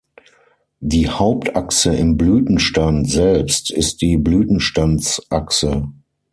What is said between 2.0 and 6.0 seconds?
Blütenstand selbst ist die Blütenstandsachse.